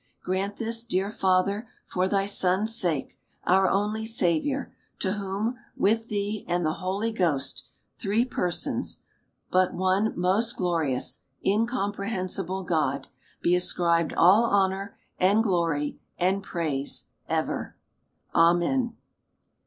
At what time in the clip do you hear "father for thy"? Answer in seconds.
1.11-2.25